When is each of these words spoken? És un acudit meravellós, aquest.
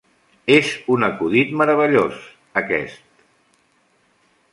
És 0.53 0.69
un 0.95 1.03
acudit 1.07 1.51
meravellós, 1.61 2.17
aquest. 2.63 3.05